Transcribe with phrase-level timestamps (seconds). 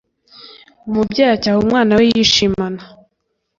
[0.87, 2.81] umubyeyi acyaha umwana we yishimana